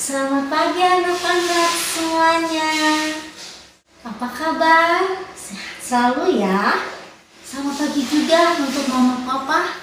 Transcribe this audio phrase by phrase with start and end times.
[0.00, 2.72] Selamat pagi anak-anak semuanya.
[4.00, 5.28] Apa kabar?
[5.36, 6.88] Sehat selalu ya.
[7.44, 9.76] Selamat pagi juga untuk mama papa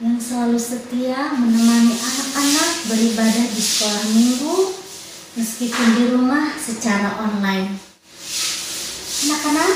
[0.00, 4.56] yang selalu setia menemani anak-anak beribadah di sekolah minggu
[5.36, 7.76] meskipun di rumah secara online.
[9.28, 9.72] Anak-anak,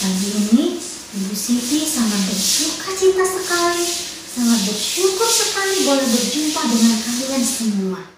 [0.00, 0.80] pagi ini
[1.12, 3.84] Ibu Siti sangat bersuka cita sekali,
[4.32, 8.17] sangat bersyukur sekali boleh berjumpa dengan kalian semua.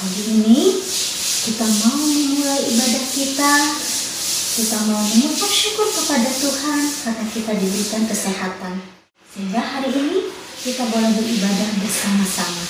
[0.00, 0.80] Pagi ini
[1.44, 3.52] kita mau memulai ibadah kita,
[4.56, 8.80] kita mau mengucap syukur kepada Tuhan karena kita diberikan kesehatan.
[9.28, 10.32] Sehingga hari ini
[10.64, 12.64] kita boleh beribadah bersama-sama.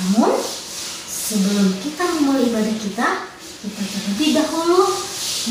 [0.00, 0.32] Namun,
[1.04, 3.08] sebelum kita memulai ibadah kita,
[3.60, 4.96] kita terlebih dahulu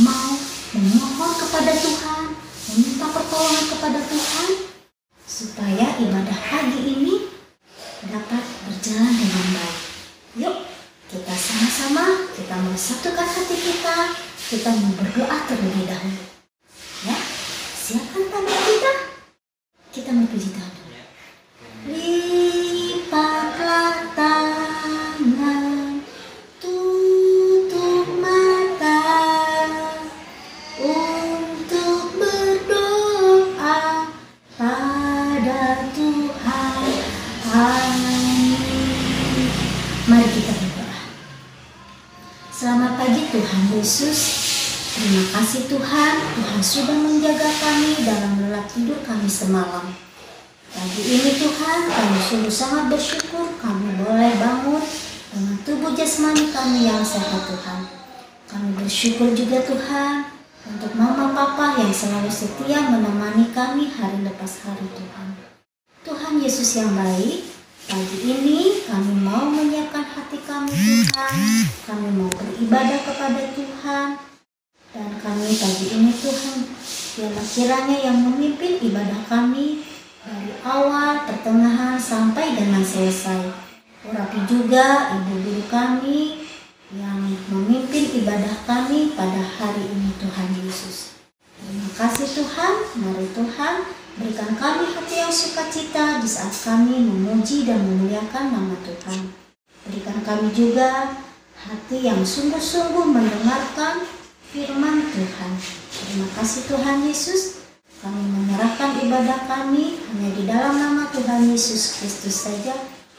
[0.01, 0.33] mau
[0.73, 2.33] memohon kepada Tuhan,
[2.73, 4.47] meminta pertolongan kepada Tuhan,
[5.29, 7.29] supaya ibadah pagi ini
[8.09, 9.79] dapat berjalan dengan baik.
[10.35, 10.57] Yuk,
[11.05, 14.15] kita sama-sama, kita mau satukan hati kita,
[14.47, 16.23] kita berdoa terlebih dahulu.
[17.03, 17.19] Ya,
[17.75, 18.93] siapkan tangan kita.
[19.91, 20.23] Kita mau
[43.15, 44.19] Pagi Tuhan Yesus.
[44.91, 49.87] Terima kasih Tuhan, Tuhan sudah menjaga kami dalam lelap tidur kami semalam.
[50.75, 54.83] Pagi ini Tuhan, kami sungguh sangat bersyukur kami boleh bangun
[55.31, 57.87] dengan tubuh jasmani kami yang sehat Tuhan.
[58.51, 60.35] Kami bersyukur juga Tuhan
[60.75, 65.39] untuk mama papa yang selalu setia menemani kami hari lepas hari Tuhan.
[66.03, 67.54] Tuhan Yesus yang baik,
[67.85, 71.33] pagi ini kami mau menyiapkan hati kami Tuhan.
[71.85, 74.07] Kami mau beribadah kepada Tuhan.
[74.95, 76.57] Dan kami pagi ini Tuhan,
[77.19, 79.83] biarlah kiranya yang memimpin ibadah kami
[80.23, 83.51] dari awal, pertengahan, sampai dengan selesai.
[84.07, 86.47] Urapi juga ibu guru kami
[86.95, 87.19] yang
[87.51, 91.19] memimpin ibadah kami pada hari ini Tuhan Yesus.
[91.59, 92.73] Terima kasih Tuhan,
[93.03, 93.75] mari Tuhan
[94.15, 99.35] berikan kami hati yang sukacita di saat kami memuji dan memuliakan nama Tuhan.
[99.85, 101.19] Berikan kami juga
[101.59, 104.07] hati yang sungguh-sungguh mendengarkan
[104.55, 105.51] firman Tuhan.
[105.91, 107.67] Terima kasih Tuhan Yesus.
[107.99, 112.75] Kami menyerahkan ibadah kami hanya di dalam nama Tuhan Yesus Kristus saja.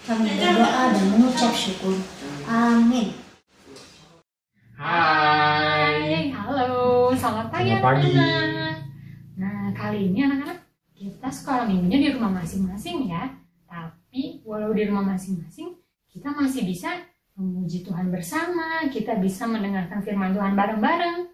[0.08, 1.98] Kami berdoa dan mengucap syukur.
[2.48, 3.12] Amin.
[4.76, 8.12] Hai, halo, selamat pagi Selamat pagi.
[9.36, 10.65] Nah, kali ini anak-anak
[10.96, 13.36] kita sekolah minggunya di rumah masing-masing ya.
[13.68, 15.76] Tapi walau di rumah masing-masing,
[16.08, 17.04] kita masih bisa
[17.36, 21.28] memuji Tuhan bersama, kita bisa mendengarkan firman Tuhan bareng-bareng.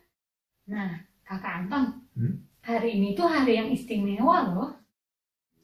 [0.68, 0.90] Nah,
[1.22, 2.44] Kakak Anton, Hmm?
[2.60, 4.70] hari ini tuh hari yang istimewa loh.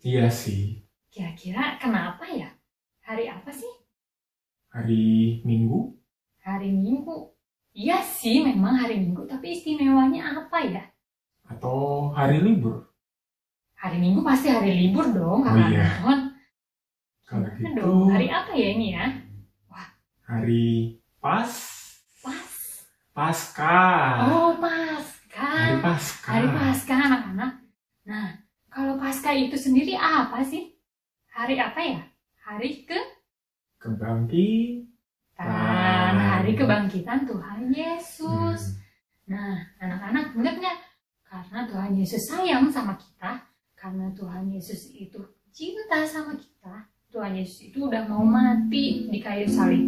[0.00, 2.48] Iya sih, Kira-kira kenapa ya?
[3.04, 3.68] Hari apa sih?
[4.68, 5.96] hari Minggu
[6.44, 7.32] Hari Minggu.
[7.74, 10.84] Iya sih, memang hari Minggu, tapi istimewanya apa ya?
[11.48, 12.87] atau hari libur?
[13.78, 15.86] Hari Minggu pasti hari libur dong, Oh kakak iya.
[16.02, 16.18] Anton.
[17.28, 18.08] Kalau Gimana gitu dong?
[18.10, 19.06] Hari apa ya ini ya?
[20.28, 21.48] hari pas
[22.20, 22.50] Pas.
[23.16, 23.80] Pasca.
[24.30, 25.42] Oh, Pasca.
[25.42, 26.28] Hari Pasca.
[26.30, 27.52] Hari Pasca, anak-anak.
[28.06, 28.26] Nah,
[28.70, 30.78] kalau Pasca itu sendiri apa sih?
[31.34, 32.00] Hari apa ya?
[32.46, 32.98] Hari ke
[33.78, 34.86] Kebangkitan.
[36.14, 38.78] Hari kebangkitan Tuhan Yesus.
[39.26, 39.34] Hmm.
[39.34, 40.78] Nah, anak-anak ingat nggak?
[41.26, 43.38] Karena Tuhan Yesus sayang sama kita,
[43.78, 45.22] karena Tuhan Yesus itu
[45.54, 49.86] cinta sama kita, Tuhan Yesus itu udah mau mati di kayu salib.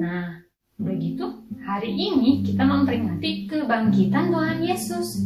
[0.00, 0.40] Nah,
[0.80, 5.20] udah gitu, hari ini kita memperingati kebangkitan Tuhan Yesus.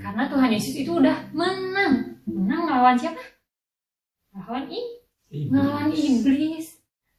[0.00, 2.22] Karena Tuhan Yesus itu udah menang.
[2.24, 3.20] Menang melawan siapa?
[4.32, 4.80] Melawan i
[5.30, 5.46] Iblis.
[5.54, 6.66] ngelawan iblis.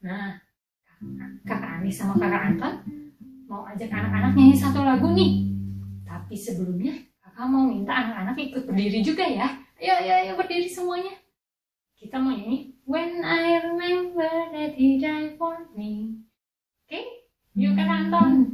[0.04, 0.36] Nah,
[1.48, 2.74] kakak Anis sama kakak Anton
[3.48, 5.48] mau ajak anak-anak nyanyi satu lagu nih.
[6.04, 6.92] Tapi sebelumnya
[7.24, 9.61] kakak mau minta anak-anak ikut berdiri juga ya.
[9.82, 11.18] Ayo, ayo, ayo berdiri semuanya.
[11.98, 16.22] Kita mau nyanyi When I remember that he died for me.
[16.86, 17.02] Oke,
[17.58, 18.46] yuk kakak Anton.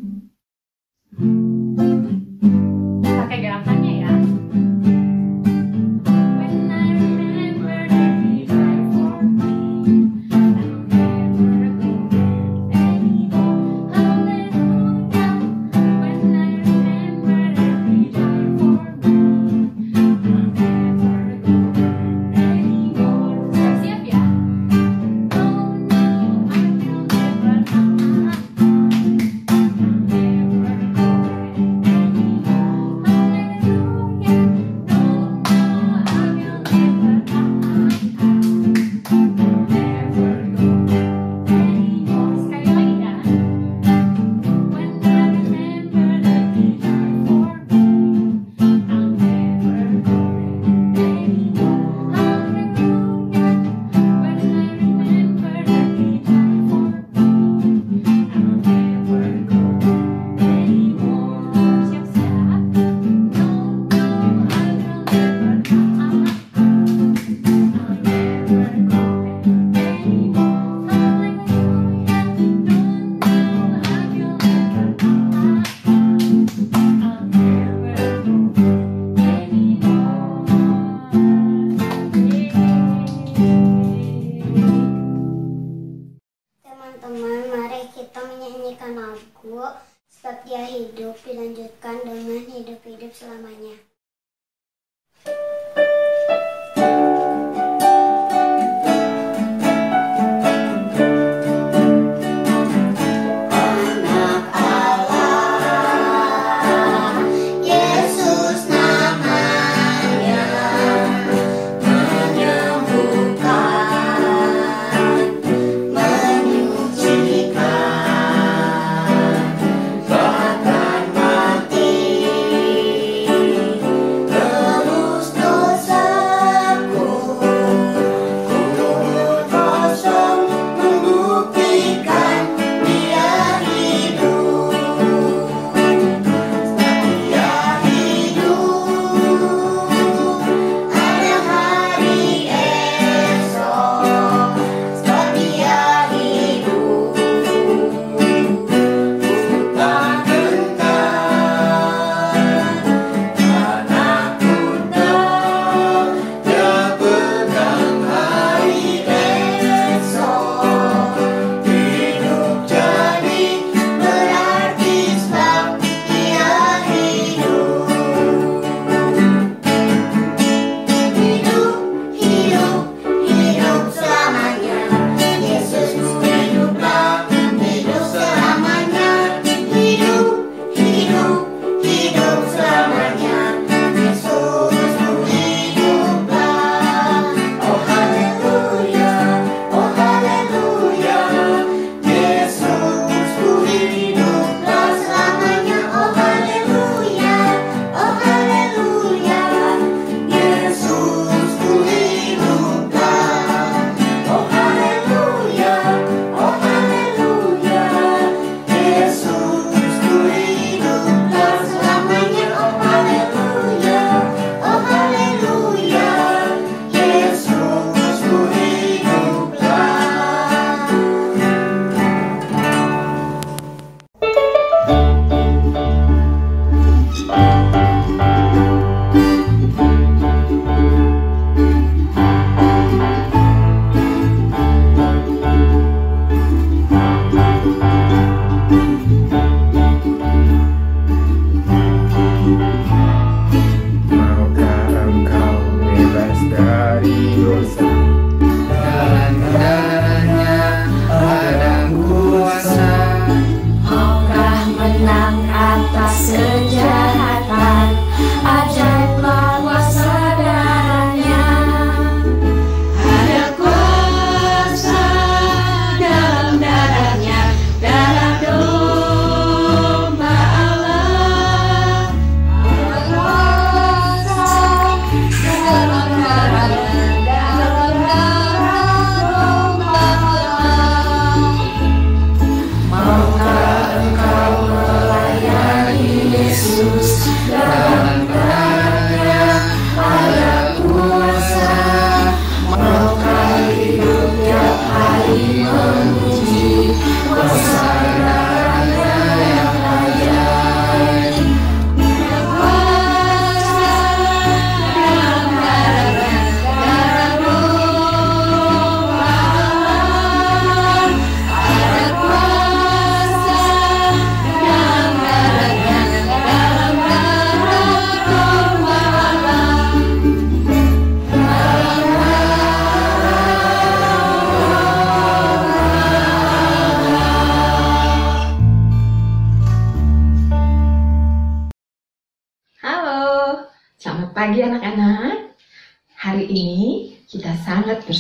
[93.17, 93.86] Selamanya.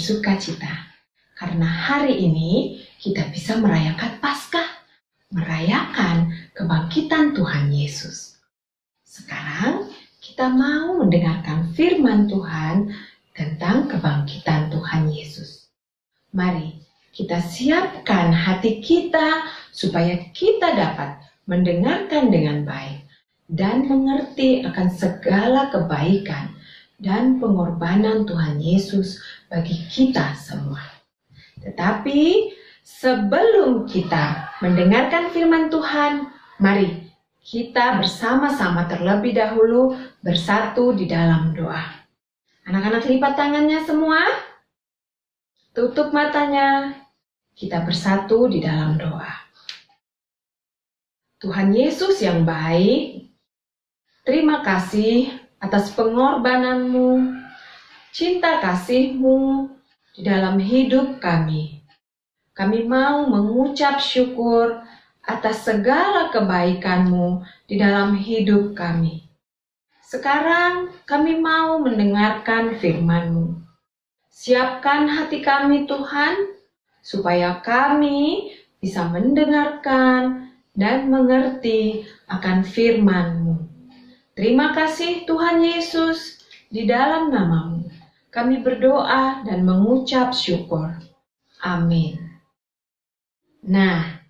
[0.07, 0.73] Sangat bersuka cita
[1.35, 4.87] karena hari ini kita bisa merayakan Paskah,
[5.35, 8.39] merayakan kebangkitan Tuhan Yesus.
[9.03, 9.91] Sekarang
[10.23, 12.95] kita mau mendengarkan firman Tuhan
[13.35, 15.67] tentang kebangkitan Tuhan Yesus.
[16.31, 16.79] Mari
[17.11, 19.43] kita siapkan hati kita
[19.75, 21.19] supaya kita dapat
[21.51, 23.03] mendengarkan dengan baik
[23.51, 26.56] dan mengerti akan segala kebaikan
[26.97, 30.81] dan pengorbanan Tuhan Yesus bagi kita semua.
[31.61, 37.05] Tetapi sebelum kita mendengarkan firman Tuhan, mari
[37.45, 41.79] kita bersama-sama terlebih dahulu bersatu di dalam doa.
[42.67, 44.21] Anak-anak lipat tangannya semua.
[45.71, 46.97] Tutup matanya.
[47.57, 49.33] kita bersatu di dalam doa.
[51.41, 53.33] Tuhan Yesus yang baik,
[54.21, 57.35] terima kasih atas pengorbananmu,
[58.15, 59.67] cinta kasihmu
[60.15, 61.83] di dalam hidup kami.
[62.55, 64.79] Kami mau mengucap syukur
[65.27, 69.27] atas segala kebaikanmu di dalam hidup kami.
[70.07, 73.59] Sekarang kami mau mendengarkan firman-Mu.
[74.31, 76.55] Siapkan hati kami Tuhan,
[77.03, 83.66] supaya kami bisa mendengarkan dan mengerti akan firman-Mu.
[84.37, 87.89] Terima kasih Tuhan Yesus, di dalam namamu
[88.29, 90.93] kami berdoa dan mengucap syukur.
[91.65, 92.21] Amin.
[93.65, 94.21] Nah,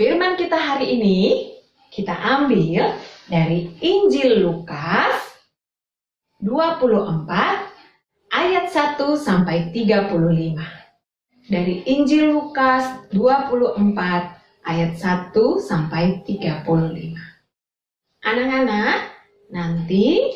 [0.00, 1.52] firman kita hari ini
[1.92, 2.96] kita ambil
[3.28, 5.20] dari Injil Lukas
[6.40, 7.28] 24
[8.32, 10.64] ayat 1 sampai 35.
[11.44, 13.84] Dari Injil Lukas 24
[14.64, 17.33] ayat 1 sampai 35.
[18.24, 19.12] Anak-anak,
[19.52, 20.32] nanti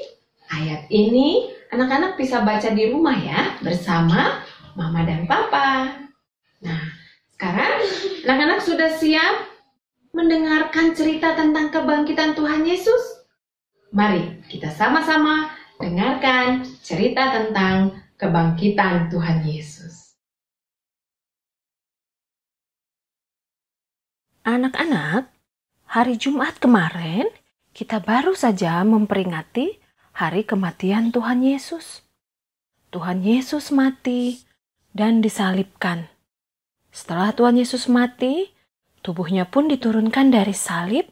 [0.52, 4.44] ayat ini anak-anak bisa baca di rumah ya bersama
[4.76, 5.96] mama dan papa.
[6.60, 6.82] Nah,
[7.32, 7.80] sekarang
[8.28, 9.40] anak-anak sudah siap
[10.12, 13.24] mendengarkan cerita tentang kebangkitan Tuhan Yesus?
[13.88, 15.48] Mari kita sama-sama
[15.80, 20.12] dengarkan cerita tentang kebangkitan Tuhan Yesus.
[24.44, 25.32] Anak-anak,
[25.88, 27.32] hari Jumat kemarin
[27.78, 29.78] kita baru saja memperingati
[30.18, 32.02] hari kematian Tuhan Yesus.
[32.90, 34.42] Tuhan Yesus mati
[34.90, 36.10] dan disalibkan.
[36.90, 38.50] Setelah Tuhan Yesus mati,
[39.06, 41.06] tubuhnya pun diturunkan dari salib,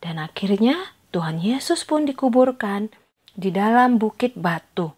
[0.00, 2.88] dan akhirnya Tuhan Yesus pun dikuburkan
[3.36, 4.96] di dalam bukit batu.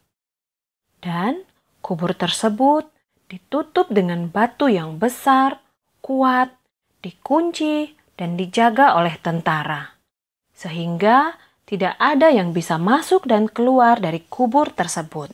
[1.03, 1.43] Dan
[1.83, 2.87] kubur tersebut
[3.27, 5.59] ditutup dengan batu yang besar,
[5.99, 6.55] kuat,
[7.03, 9.94] dikunci, dan dijaga oleh tentara.
[10.65, 11.37] Sehingga
[11.69, 15.29] tidak ada yang bisa masuk dan keluar dari kubur tersebut.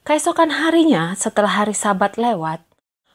[0.00, 2.64] Keesokan harinya setelah hari sabat lewat,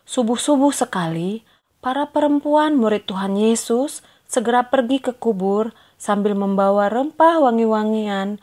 [0.05, 1.41] Subuh-subuh sekali,
[1.82, 8.38] para perempuan murid Tuhan Yesus segera pergi ke kubur sambil membawa rempah wangi-wangian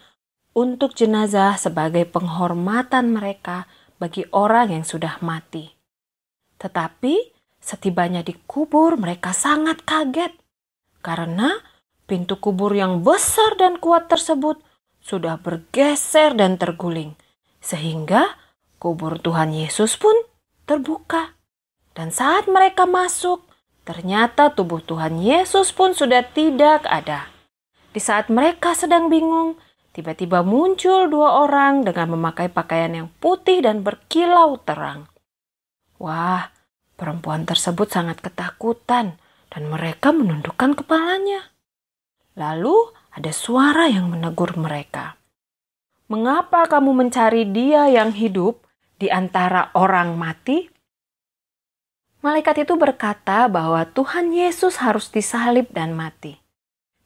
[0.59, 3.71] untuk jenazah sebagai penghormatan mereka
[4.03, 5.71] bagi orang yang sudah mati.
[6.59, 7.31] Tetapi
[7.63, 10.35] setibanya di kubur mereka sangat kaget
[10.99, 11.63] karena
[12.13, 14.61] pintu kubur yang besar dan kuat tersebut
[15.01, 17.17] sudah bergeser dan terguling
[17.65, 18.37] sehingga
[18.77, 20.13] kubur Tuhan Yesus pun
[20.69, 21.33] terbuka.
[21.97, 23.41] Dan saat mereka masuk,
[23.89, 27.33] ternyata tubuh Tuhan Yesus pun sudah tidak ada.
[27.97, 29.57] Di saat mereka sedang bingung,
[29.97, 35.09] tiba-tiba muncul dua orang dengan memakai pakaian yang putih dan berkilau terang.
[35.97, 36.53] Wah,
[37.01, 39.17] perempuan tersebut sangat ketakutan
[39.53, 41.52] dan mereka menundukkan kepalanya.
[42.33, 45.21] Lalu ada suara yang menegur mereka.
[46.09, 48.65] Mengapa kamu mencari dia yang hidup
[48.97, 50.69] di antara orang mati?
[52.23, 56.39] Malaikat itu berkata bahwa Tuhan Yesus harus disalib dan mati.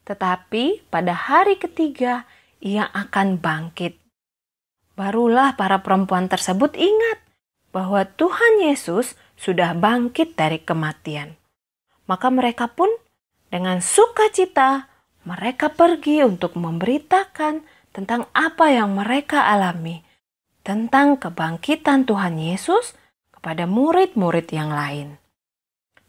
[0.06, 2.28] Tetapi pada hari ketiga
[2.62, 3.98] ia akan bangkit.
[4.94, 7.18] Barulah para perempuan tersebut ingat
[7.74, 11.36] bahwa Tuhan Yesus sudah bangkit dari kematian.
[12.08, 12.88] Maka mereka pun
[13.52, 14.88] dengan sukacita
[15.26, 20.06] mereka pergi untuk memberitakan tentang apa yang mereka alami
[20.62, 22.94] tentang kebangkitan Tuhan Yesus
[23.34, 25.18] kepada murid-murid yang lain.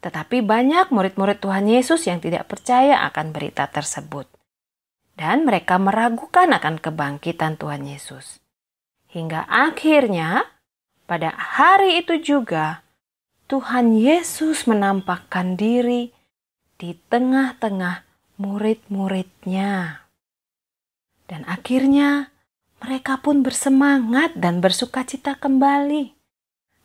[0.02, 4.30] Tetapi banyak murid-murid Tuhan Yesus yang tidak percaya akan berita tersebut.
[5.18, 8.38] Dan mereka meragukan akan kebangkitan Tuhan Yesus.
[9.10, 10.46] Hingga akhirnya
[11.10, 12.86] pada hari itu juga
[13.50, 16.14] Tuhan Yesus menampakkan diri
[16.78, 18.07] di tengah-tengah
[18.38, 20.06] murid-muridnya.
[21.28, 22.32] Dan akhirnya
[22.80, 26.18] mereka pun bersemangat dan bersukacita kembali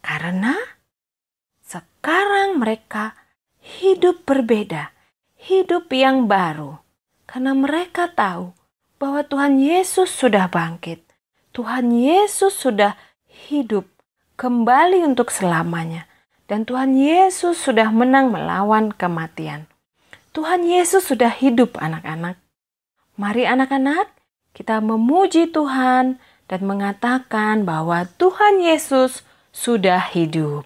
[0.02, 0.58] karena
[1.62, 3.14] sekarang mereka
[3.62, 4.90] hidup berbeda,
[5.38, 6.82] hidup yang baru.
[7.30, 8.52] Karena mereka tahu
[8.98, 11.00] bahwa Tuhan Yesus sudah bangkit.
[11.54, 12.98] Tuhan Yesus sudah
[13.48, 13.88] hidup
[14.36, 16.10] kembali untuk selamanya.
[16.50, 19.71] Dan Tuhan Yesus sudah menang melawan kematian.
[20.32, 22.40] Tuhan Yesus sudah hidup anak-anak.
[23.20, 24.08] Mari anak-anak
[24.56, 26.16] kita memuji Tuhan
[26.48, 30.64] dan mengatakan bahwa Tuhan Yesus sudah hidup.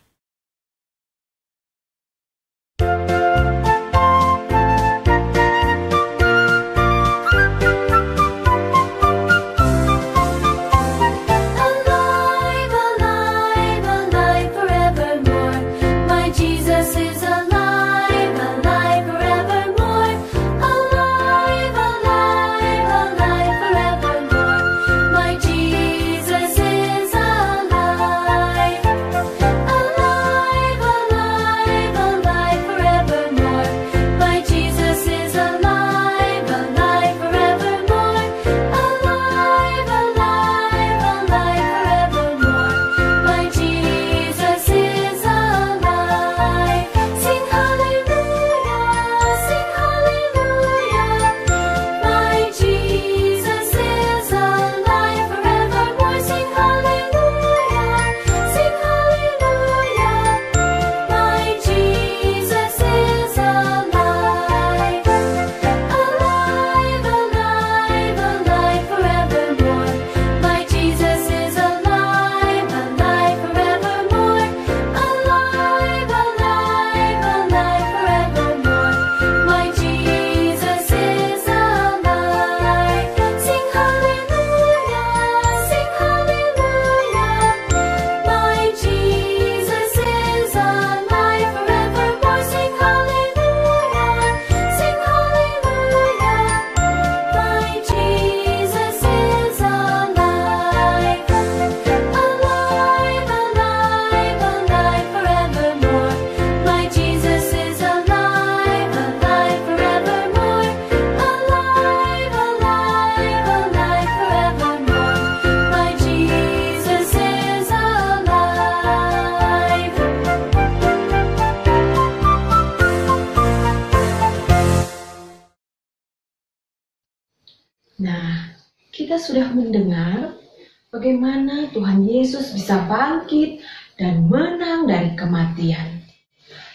[130.96, 133.60] Bagaimana Tuhan Yesus bisa bangkit
[134.00, 136.00] dan menang dari kematian.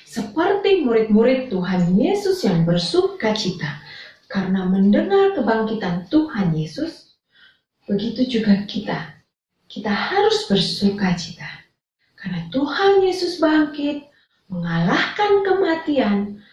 [0.05, 3.81] Seperti murid-murid Tuhan Yesus yang bersuka cita
[4.29, 7.17] karena mendengar kebangkitan Tuhan Yesus,
[7.89, 9.17] begitu juga kita.
[9.65, 11.47] Kita harus bersuka cita
[12.13, 14.05] karena Tuhan Yesus bangkit
[14.51, 16.43] mengalahkan kematian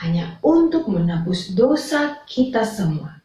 [0.00, 3.18] hanya untuk menebus dosa kita semua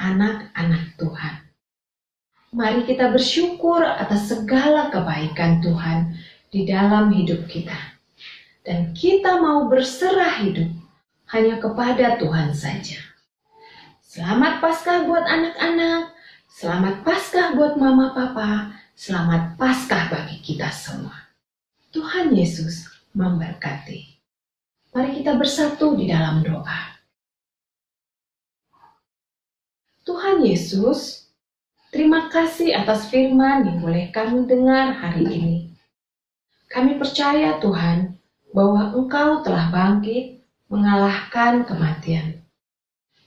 [0.00, 1.43] anak-anak Tuhan.
[2.54, 6.14] Mari kita bersyukur atas segala kebaikan Tuhan
[6.54, 7.74] di dalam hidup kita.
[8.62, 10.70] Dan kita mau berserah hidup
[11.34, 13.02] hanya kepada Tuhan saja.
[14.06, 16.14] Selamat Paskah buat anak-anak,
[16.46, 21.34] selamat Paskah buat mama papa, selamat Paskah bagi kita semua.
[21.90, 22.86] Tuhan Yesus
[23.18, 24.14] memberkati.
[24.94, 27.02] Mari kita bersatu di dalam doa.
[30.06, 31.23] Tuhan Yesus,
[31.94, 35.56] terima kasih atas firman yang boleh kami dengar hari ini.
[36.66, 38.18] Kami percaya Tuhan
[38.50, 42.42] bahwa Engkau telah bangkit mengalahkan kematian.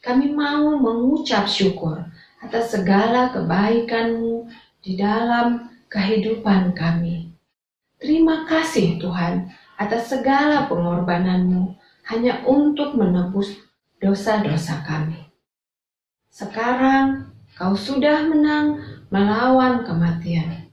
[0.03, 2.03] Kami mau mengucap syukur
[2.43, 4.51] atas segala kebaikan-Mu
[4.83, 7.31] di dalam kehidupan kami.
[8.03, 9.47] Terima kasih Tuhan
[9.79, 11.71] atas segala pengorbanan-Mu
[12.11, 13.63] hanya untuk menebus
[14.03, 15.23] dosa-dosa kami.
[16.27, 20.69] Sekarang kau sudah menang melawan kematian.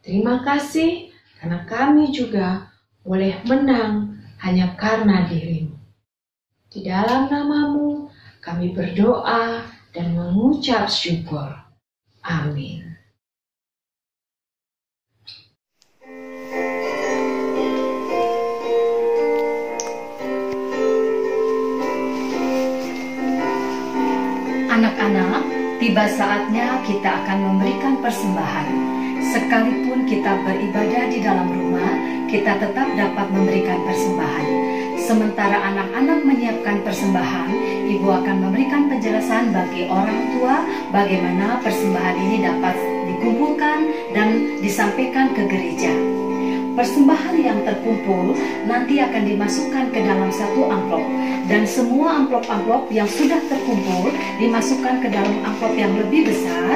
[0.00, 2.72] Terima kasih karena kami juga
[3.04, 5.78] boleh menang hanya karena dirimu.
[6.72, 8.08] Di dalam namamu
[8.40, 11.52] kami berdoa dan mengucap syukur.
[12.24, 12.91] Amin.
[25.82, 28.70] Tiba saatnya kita akan memberikan persembahan.
[29.34, 31.90] Sekalipun kita beribadah di dalam rumah,
[32.30, 34.46] kita tetap dapat memberikan persembahan.
[35.02, 37.50] Sementara anak-anak menyiapkan persembahan,
[37.98, 40.62] ibu akan memberikan penjelasan bagi orang tua
[40.94, 42.78] bagaimana persembahan ini dapat
[43.10, 43.78] dikumpulkan
[44.14, 44.51] dan.
[46.82, 48.34] Persembahan yang terkumpul
[48.66, 51.06] nanti akan dimasukkan ke dalam satu amplop.
[51.46, 54.10] Dan semua amplop-amplop yang sudah terkumpul
[54.42, 56.74] dimasukkan ke dalam amplop yang lebih besar.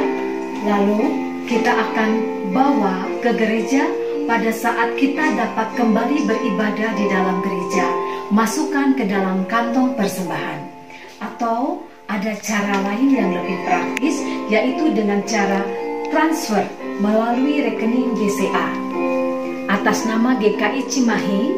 [0.63, 1.11] Lalu
[1.51, 2.11] kita akan
[2.55, 3.83] bawa ke gereja
[4.31, 7.91] pada saat kita dapat kembali beribadah di dalam gereja.
[8.31, 10.71] Masukkan ke dalam kantong persembahan.
[11.19, 14.23] Atau ada cara lain yang lebih praktis
[14.55, 15.67] yaitu dengan cara
[16.15, 16.63] transfer
[17.03, 18.86] melalui rekening BCA
[19.87, 21.55] atas nama GKI Cimahi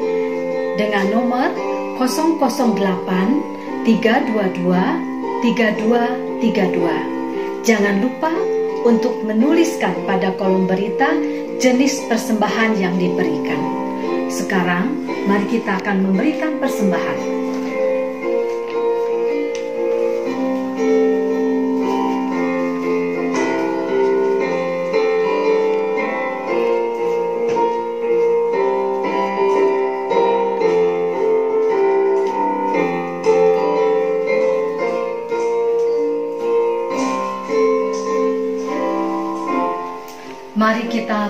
[0.76, 1.48] dengan nomor
[1.96, 2.36] 008
[3.88, 4.68] 322
[5.40, 7.64] 3232.
[7.64, 8.28] Jangan lupa
[8.84, 11.08] untuk menuliskan pada kolom berita
[11.56, 13.64] jenis persembahan yang diberikan.
[14.28, 14.92] Sekarang,
[15.24, 17.47] mari kita akan memberikan persembahan.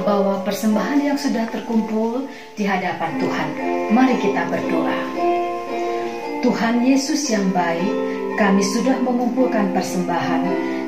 [0.07, 3.49] Bawa persembahan yang sudah terkumpul di hadapan Tuhan.
[3.91, 4.99] Mari kita berdoa.
[6.39, 7.93] Tuhan Yesus yang baik,
[8.39, 10.43] kami sudah mengumpulkan persembahan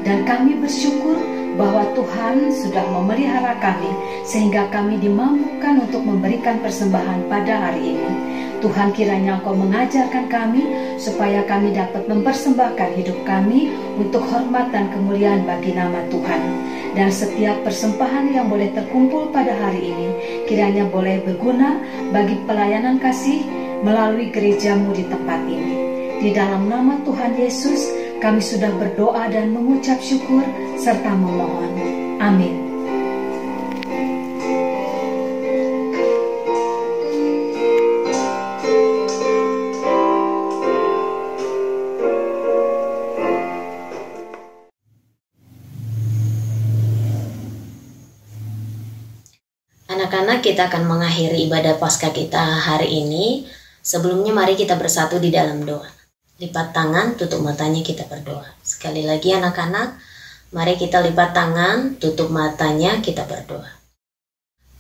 [0.07, 1.19] dan kami bersyukur
[1.59, 3.91] bahwa Tuhan sudah memelihara kami
[4.23, 8.13] sehingga kami dimampukan untuk memberikan persembahan pada hari ini.
[8.61, 10.63] Tuhan kiranya Engkau mengajarkan kami
[11.01, 16.43] supaya kami dapat mempersembahkan hidup kami untuk hormat dan kemuliaan bagi nama Tuhan.
[16.91, 20.09] Dan setiap persembahan yang boleh terkumpul pada hari ini
[20.51, 21.79] kiranya boleh berguna
[22.11, 23.47] bagi pelayanan kasih
[23.87, 25.75] melalui gerejamu di tempat ini.
[26.21, 27.89] Di dalam nama Tuhan Yesus
[28.21, 30.45] kami sudah berdoa dan mengucap syukur
[30.77, 31.73] serta memohon.
[32.21, 32.70] Amin.
[50.11, 53.47] Anak-anak, kita akan mengakhiri ibadah Paskah kita hari ini.
[53.79, 55.87] Sebelumnya mari kita bersatu di dalam doa.
[56.43, 58.43] Lipat tangan, tutup matanya kita berdoa.
[58.59, 60.03] Sekali lagi anak-anak,
[60.51, 63.71] mari kita lipat tangan, tutup matanya kita berdoa.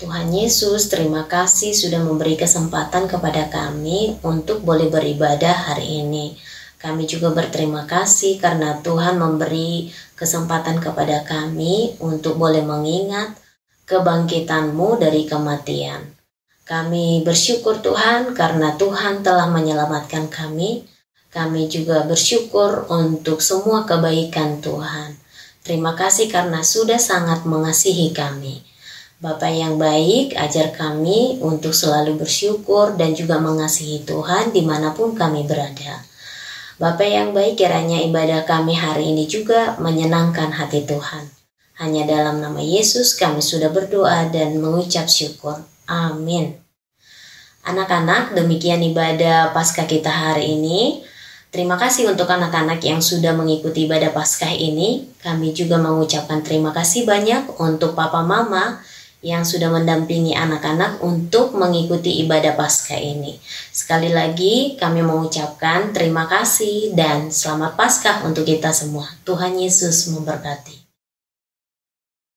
[0.03, 6.35] Tuhan Yesus, terima kasih sudah memberi kesempatan kepada kami untuk boleh beribadah hari ini.
[6.83, 13.39] Kami juga berterima kasih karena Tuhan memberi kesempatan kepada kami untuk boleh mengingat
[13.90, 16.14] kebangkitanmu dari kematian.
[16.62, 20.87] Kami bersyukur Tuhan karena Tuhan telah menyelamatkan kami.
[21.35, 25.18] Kami juga bersyukur untuk semua kebaikan Tuhan.
[25.66, 28.62] Terima kasih karena sudah sangat mengasihi kami.
[29.18, 35.18] Bapak yang baik, ajar kami untuk selalu bersyukur dan juga mengasihi Tuhan di mana pun
[35.18, 36.07] kami berada.
[36.79, 41.39] Bapak yang baik, kiranya ibadah kami hari ini juga menyenangkan hati Tuhan.
[41.81, 45.64] Hanya dalam nama Yesus kami sudah berdoa dan mengucap syukur.
[45.88, 46.61] Amin.
[47.64, 51.01] Anak-anak, demikian ibadah Paskah kita hari ini.
[51.49, 55.09] Terima kasih untuk anak-anak yang sudah mengikuti ibadah Paskah ini.
[55.25, 58.85] Kami juga mengucapkan terima kasih banyak untuk papa mama
[59.25, 63.40] yang sudah mendampingi anak-anak untuk mengikuti ibadah Paskah ini.
[63.73, 69.09] Sekali lagi kami mengucapkan terima kasih dan selamat Paskah untuk kita semua.
[69.25, 70.80] Tuhan Yesus memberkati.